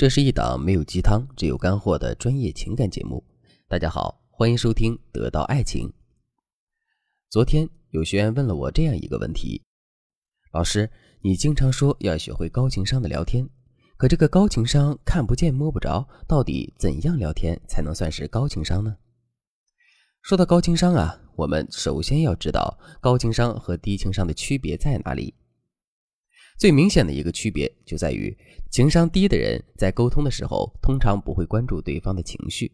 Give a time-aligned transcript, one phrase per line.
[0.00, 3.22] 这是一档没有鸡汤、只有干货的专业情感节目。
[3.68, 5.88] 大家好，欢迎收听《得到爱情》。
[7.28, 9.62] 昨天有学员问了我这样一个问题：
[10.54, 10.88] 老师，
[11.20, 13.46] 你经常说要学会高情商的聊天，
[13.98, 18.96] 可这个高情商看不见摸不着，到底怎样聊天才能算是高情商呢？
[20.22, 25.34] 说到高情商啊，我们首先要知道高情商和低情商的区别在哪里。
[26.60, 28.36] 最明显的一个区别就在于，
[28.70, 32.70] 情商低的人在沟通的时候，通常不会关注对方的情绪，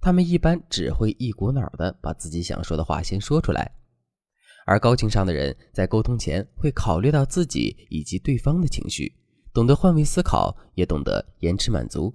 [0.00, 3.70] 他们一般只会一股脑的把自己想说的话先说出来。
[4.66, 9.14] 而高情商的人在沟通前会考虑到自己以及对方的情绪，
[9.54, 12.12] 懂得换位思考，也懂得延迟满足。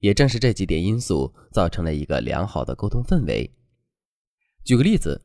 [0.00, 3.48] 也正是这几点因素，造成了一个良好的沟通氛围。
[4.64, 5.22] 举个例子，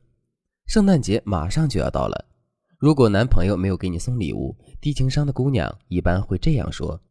[0.68, 2.27] 圣诞节马上就要到了。
[2.78, 7.02] 如果男朋友没有给你送礼物，低情商的姑娘一般会这样说：“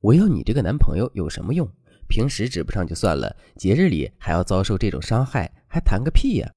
[0.00, 1.70] 我要你这个男朋友有什么用？
[2.08, 6.50] 平时指不上就算了，节日里还要遭受这种伤害，还谈个屁呀！”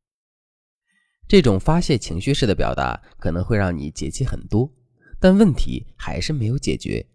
[1.27, 4.71] 这种发泄情绪式的表达可能会让你解气很多，
[5.19, 7.05] 但问题还是没有解决。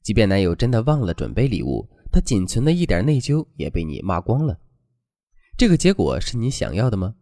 [0.00, 4.60] 即便男友真的忘了准备礼物，他仅存的一点内疚也被你骂光了。
[5.58, 7.16] 这个结果是你想要的吗？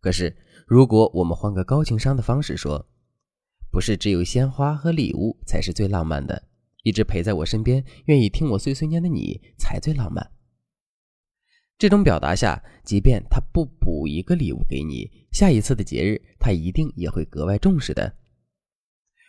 [0.00, 0.36] 可是。
[0.66, 2.86] 如果我们换个高情商的方式说，
[3.72, 6.44] 不是只有鲜花和礼物才是最浪漫的，
[6.84, 10.30] 一直陪在我身边，愿意听我碎碎念的你才最浪漫。
[11.76, 18.14] 这种表达下，即便他不补一个礼物给你，下一次的节日他一定也会格外重视的。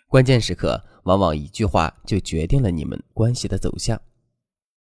[0.08, 4.00] 关键时刻，往往一句话就决定了你们关系的走向。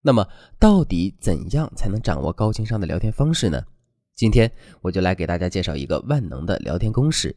[0.00, 0.27] 那么，
[0.59, 3.62] 到底怎样才能掌握高情商的聊天方式呢？
[4.17, 4.50] 今天
[4.81, 7.36] 我就来给大家介绍一个万能的聊天公式，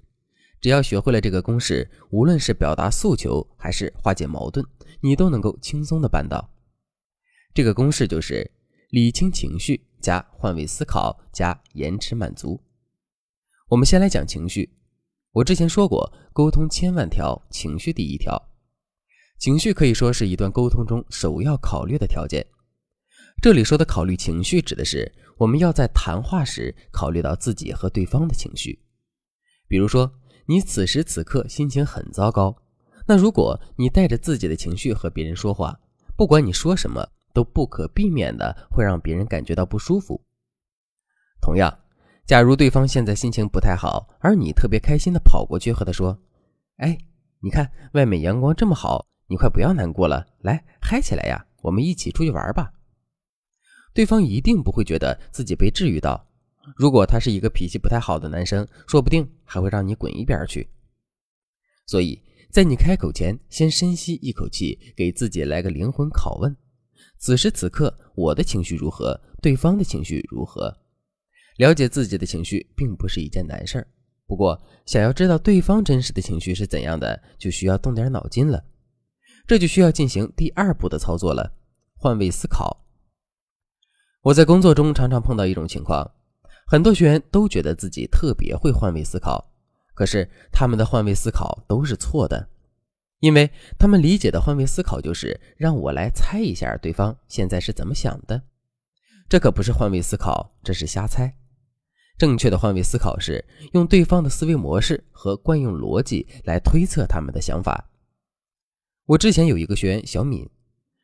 [0.62, 4.66] 只要学会了这个公式，无论是表达诉求还是化解矛盾，
[5.02, 6.50] 你都能够轻松的办到。
[7.54, 8.50] 这个公式就是
[8.92, 12.62] 理清情绪加换位思考加延迟满足。
[13.68, 14.72] 我们先来讲情绪，
[15.34, 18.42] 我之前说过，沟通千万条，情绪第一条，
[19.38, 22.48] 情绪可以说是一段沟通中首要考虑的条件。
[23.42, 28.78] 这里说的考虑情绪，指的是我们要在谈话时考虑到自己和对方的情绪。
[29.66, 30.12] 比如说，
[30.46, 32.54] 你此时此刻心情很糟糕，
[33.06, 35.80] 那如果你带着自己的情绪和别人说话，
[36.18, 40.22] 不管你说什么，都不可避免的会让别人感觉到不舒服。
[41.40, 41.80] 同样，
[42.26, 46.20] 假如对方现在心情不太好，而你特别开心的跑过去和他说
[46.76, 46.98] ：“哎，
[47.40, 52.74] 你看外面阳光这么好，你快不要难过了，来嗨起来呀，我们一起出去玩吧。”
[53.94, 56.28] 对方一定不会觉得自己被治愈到。
[56.76, 60.70] 如果他是一个脾气不太好的男生，说不定还会让你滚一边去。
[61.86, 66.56] 所以在你开口前，先深吸一口气，给自己来个灵魂拷问：
[67.18, 69.20] 此时此刻，我的情绪如何？
[69.42, 70.78] 对方的情绪如何？
[71.58, 73.88] 了解自己的情绪并不是一件难事儿。
[74.28, 78.64] 不过，想要知道对方真实的情绪是怎样的，就需要动点脑筋了。
[79.48, 81.52] 这就需要进行第二步的操作了：
[81.96, 82.86] 换位思考。
[84.30, 86.12] 我在工作中常常碰到一种情况，
[86.68, 89.52] 很多学员都觉得自己特别会换位思考，
[89.96, 92.48] 可是他们的换位思考都是错的，
[93.22, 98.44] 因为他们理解的换位思考就是让我来猜一下对方现在是怎么想的，
[99.28, 101.36] 这可不是换位思考，这是瞎猜。
[102.16, 107.90] 正确的换位思考是用对方的思维模式和惯用逻辑来推测他们的想法。
[109.08, 110.48] 我之前有一个学员小敏，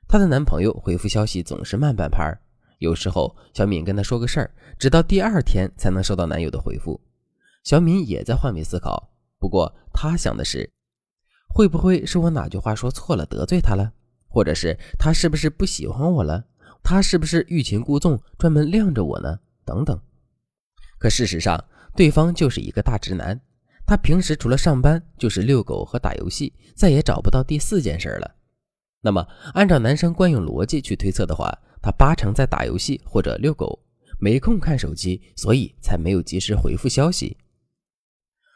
[0.07, 2.39] 她的男朋友回复消息总是慢半拍儿。
[2.85, 7.01] 有时候，小敏跟他说个事儿，直到第二天才能收到男友的回复。
[7.63, 10.71] 小敏也在换位思考，不过她想的是，
[11.49, 13.91] 会不会是我哪句话说错了，得罪他了？
[14.27, 16.45] 或者是他是不是不喜欢我了？
[16.83, 19.39] 他是不是欲擒故纵，专门晾着我呢？
[19.65, 19.99] 等等。
[20.99, 21.63] 可事实上，
[21.95, 23.39] 对方就是一个大直男，
[23.87, 28.34] 他平时除了上班就是遛狗和打游戏，再也找不到第四件事了。
[29.05, 29.23] 那么，
[29.53, 33.79] 按照男生惯用逻辑去推测的话，他八成在打游戏或者遛狗，
[34.19, 37.37] 没空看手机，所以才没有及时回复消息。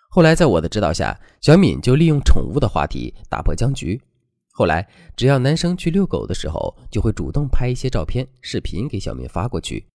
[0.10, 4.02] 后来在我的指导下，小敏就利用宠物的话题打破僵局。
[4.50, 9.86] 后来只要男生去遛狗的时候，就会主动拍一些照片、视频给小敏发过去，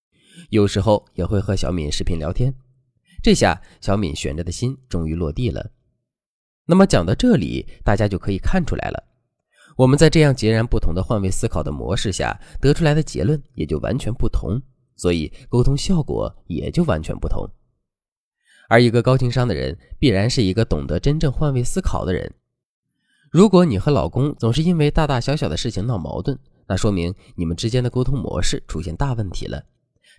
[0.51, 2.53] 有时候也会和小敏视频聊天。
[3.21, 5.71] 这下小敏悬着的心终于落地了。
[6.65, 9.03] 那么讲到这里，大家就可以看出来了。
[9.75, 14.61] 我们在这样截然不同的换位思考的模式下得出来的结论也就完全不同，
[14.95, 17.49] 所以沟通效果也就完全不同。
[18.69, 22.33] 而一个高情商的人，必然是一个懂得真正换位思考的人。
[23.29, 29.61] 如果你和老公总是因为大大小小的事情闹矛盾，那说明你们之间的沟通模式出现大问题了。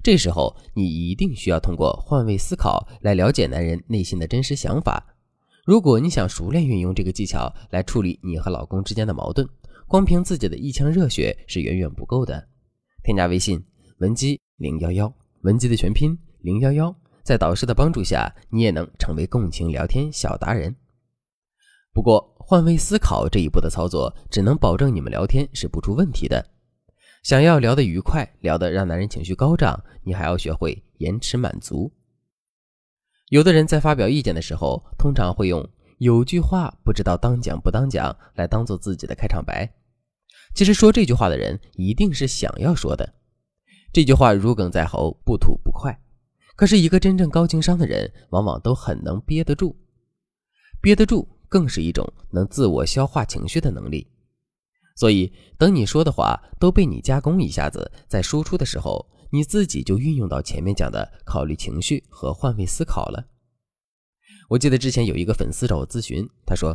[0.02, 5.15] 这时候，你一定需要通过换位思考来了解男人内心的真实想法。
[5.66, 9.44] 如果你想熟练运用这个技巧来处理你和老公之间的矛盾，
[9.88, 12.48] 光凭自己的一腔热血是远远不够的。
[13.02, 13.60] 添加微信
[13.98, 20.72] 文姬零幺幺，文姬的全拼零幺幺，在导师的帮助下，你也能成为共情聊天小达人。
[21.92, 26.46] 不过，换位思考这一步的操作，只能保证你们聊天是不出问题的。
[27.24, 31.92] 想要聊得愉快，聊得让男人情绪高涨，你还要学会延迟满足。
[33.28, 35.68] 有的人在发表意见的时候，通常会用
[35.98, 39.68] “有句话不知道当讲不当讲”来当做自己的开场白。
[40.54, 43.14] 其实说这句话的人一定是想要说的，
[43.92, 45.98] 这句话如鲠在喉，不吐不快。
[46.54, 49.76] 可是，一个真正高情商的人，往往都很能憋得住，
[50.80, 54.06] 憋得住更是一种能自我消化情绪的能力。
[54.96, 59.04] 所以，等你说的话都被你加工一下子，在输出的时候，
[59.36, 63.22] 你自己就运用到前面讲的考虑情绪和换位思考了。
[64.48, 66.74] 我记得之前有一个粉丝找我咨询，他说：“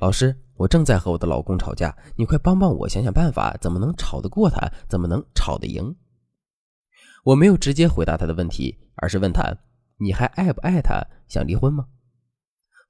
[0.00, 4.72] 老师，我正在和我的老公吵架，你快帮帮我，想想办法，怎么能吵得过他？
[4.88, 5.94] 怎么能吵得赢？”
[7.24, 9.54] 我没有直接回答他的问题，而是问他
[10.00, 11.06] ：“你还爱不爱他？
[11.28, 11.88] 想离婚吗？”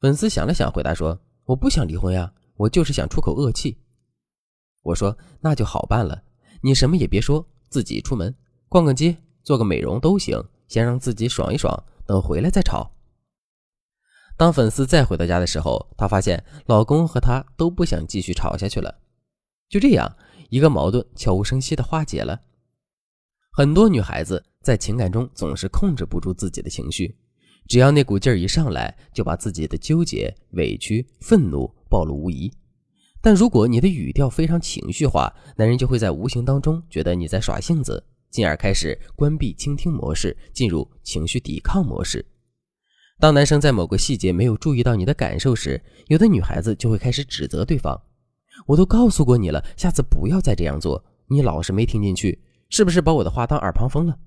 [0.01, 3.79] 粉丝想了想，回答说：“我不想离婚呀，我就是想出口恶气。”
[4.83, 6.23] 我说那就好办了，
[6.61, 8.33] 你什么也别说，自己出门
[8.73, 9.15] 逛个街，
[9.45, 12.91] 做个美容都行，先让自己爽一爽，等回来再吵。
[14.39, 18.99] 当粉丝再回到家的时候，她发现老公和她都不想继续吵下去了。
[19.69, 20.17] 就这样，
[20.49, 22.41] 一个矛盾悄无声息的化解了。
[23.53, 27.15] 很多女孩子在情感中总是控制不住自己的情绪，
[27.69, 32.51] 只要那股劲儿一上来，就把自己的纠结、委屈、愤怒暴露无遗。
[33.21, 42.25] 但如果你的语调非常情绪化，男人就会在无形当中觉得你在耍性子，进而开始关闭倾听模式，进入情绪抵抗模式。
[43.21, 48.03] 当男生在某个细节没有注意到你的感受时，有的女孩子就会开始指责对方
[48.67, 54.19] ：“我都告诉过你了，下次不要再这样做，你老是没听进去，是不是把我的话当耳旁风了？”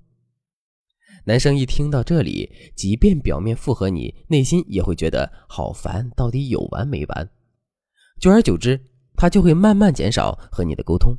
[1.26, 7.28] 男生一听到这里，即便表面附和你，内心也会觉得好烦，到底有完没完？
[8.20, 8.80] 久而久之，
[9.16, 11.18] 他就会慢慢减少和你的沟通。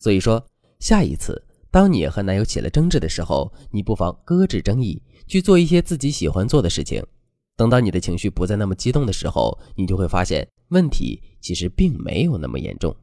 [0.00, 0.44] 所以说，
[0.80, 1.43] 下一次
[1.74, 7.04] 当你和男友起了争执的时候，你不妨搁置争议，去做一些自己喜欢做的事情。
[7.56, 12.94] 等到你的情绪不再那么激动的时候，你就会发现问题其实并没有那么严重。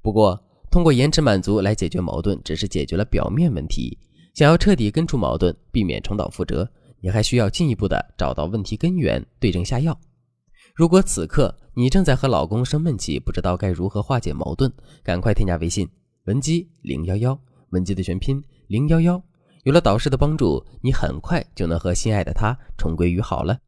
[0.00, 3.98] 不过，通过延迟满足来解决矛盾，只是解决了表面问题。
[4.32, 6.66] 想要彻底根除矛盾，避免重蹈覆辙，
[7.02, 10.00] 你还需要进一步的找到问题根源，对症下药。
[10.74, 15.86] 如果此刻你正在和老公生闷气，不知道该如何化解矛盾，赶快添加微信
[16.24, 17.38] 文姬零幺幺，
[17.68, 19.22] 文姬的全拼零幺幺。
[19.64, 23.58] 有了导师的帮助，你很快就能和心爱的他重归于好了。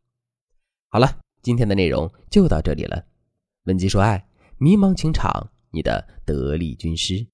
[0.88, 3.04] 好了，今天的内容就到这里了。
[3.64, 4.26] 文姬说爱，
[4.56, 7.26] 迷茫情场，你的得力军师。